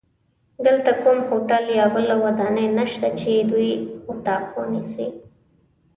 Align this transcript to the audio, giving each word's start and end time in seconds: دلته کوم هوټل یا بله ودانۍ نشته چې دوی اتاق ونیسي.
دلته 0.65 0.91
کوم 1.03 1.19
هوټل 1.29 1.63
یا 1.79 1.85
بله 1.95 2.13
ودانۍ 2.23 2.67
نشته 2.79 3.07
چې 3.19 3.29
دوی 3.51 3.71
اتاق 4.11 4.45
ونیسي. 4.57 5.07